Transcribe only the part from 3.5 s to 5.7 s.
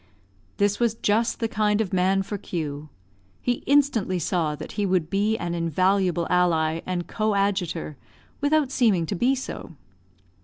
instantly saw that he would be an